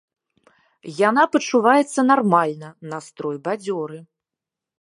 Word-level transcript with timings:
Яна 1.09 1.23
пачуваецца 1.35 1.99
нармальна, 2.13 2.67
настрой 2.95 3.37
бадзёры. 3.49 3.97